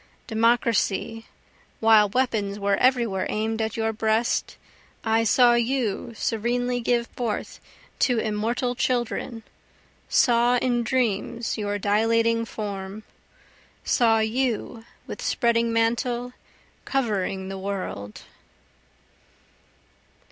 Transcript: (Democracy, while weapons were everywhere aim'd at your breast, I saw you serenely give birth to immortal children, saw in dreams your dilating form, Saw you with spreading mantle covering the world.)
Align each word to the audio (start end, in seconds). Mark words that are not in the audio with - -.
(Democracy, 0.25 1.27
while 1.79 2.09
weapons 2.09 2.57
were 2.57 2.75
everywhere 2.77 3.27
aim'd 3.29 3.61
at 3.61 3.77
your 3.77 3.93
breast, 3.93 4.57
I 5.05 5.23
saw 5.23 5.53
you 5.53 6.13
serenely 6.15 6.79
give 6.81 7.15
birth 7.15 7.59
to 7.99 8.17
immortal 8.17 8.73
children, 8.73 9.43
saw 10.09 10.57
in 10.57 10.81
dreams 10.81 11.55
your 11.55 11.77
dilating 11.77 12.45
form, 12.45 13.03
Saw 13.83 14.17
you 14.17 14.85
with 15.05 15.21
spreading 15.21 15.71
mantle 15.71 16.33
covering 16.83 17.49
the 17.49 17.59
world.) 17.59 18.23